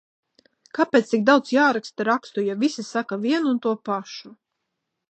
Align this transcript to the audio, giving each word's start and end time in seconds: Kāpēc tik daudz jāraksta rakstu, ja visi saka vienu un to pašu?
Kāpēc 0.77 1.11
tik 1.11 1.27
daudz 1.27 1.51
jāraksta 1.57 2.09
rakstu, 2.11 2.47
ja 2.49 2.59
visi 2.65 2.87
saka 2.89 3.21
vienu 3.29 3.55
un 3.57 3.63
to 3.69 3.77
pašu? 3.91 4.35